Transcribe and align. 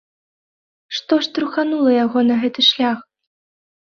Што 0.99 1.13
штурханула 1.27 1.91
яго 2.05 2.19
на 2.29 2.35
гэты 2.45 2.61
шлях? 2.69 2.97